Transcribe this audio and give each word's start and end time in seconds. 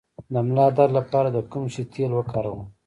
د 0.33 0.35
ملا 0.47 0.67
درد 0.77 0.91
لپاره 0.99 1.27
د 1.31 1.37
کوم 1.51 1.65
شي 1.73 1.83
تېل 1.93 2.11
وکاروم؟ 2.15 2.61